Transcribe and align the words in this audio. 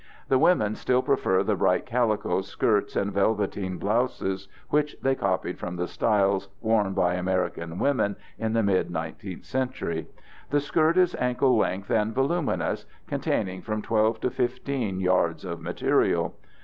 The 0.29 0.39
women 0.39 0.73
still 0.73 1.03
prefer 1.03 1.43
the 1.43 1.55
bright 1.55 1.85
calico 1.85 2.41
skirts 2.41 2.95
and 2.95 3.13
velveteen 3.13 3.77
blouses 3.77 4.47
which 4.69 4.95
they 5.03 5.13
copied 5.13 5.59
from 5.59 5.75
the 5.75 5.87
styles 5.87 6.49
worn 6.59 6.93
by 6.93 7.13
American 7.13 7.77
women 7.77 8.15
in 8.39 8.53
the 8.53 8.63
mid 8.63 8.89
19th 8.89 9.45
century. 9.45 10.07
The 10.49 10.59
skirt 10.59 10.97
is 10.97 11.13
ankle 11.19 11.55
length 11.55 11.91
and 11.91 12.15
voluminous, 12.15 12.87
containing 13.05 13.61
from 13.61 13.83
12 13.83 14.19
to 14.21 14.31
15 14.31 14.99
yards 15.01 15.45
of 15.45 15.61
material. 15.61 16.33